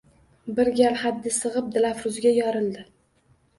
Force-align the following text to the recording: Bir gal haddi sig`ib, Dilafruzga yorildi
Bir 0.59 0.71
gal 0.79 0.97
haddi 1.01 1.35
sig`ib, 1.37 1.69
Dilafruzga 1.77 2.35
yorildi 2.41 2.89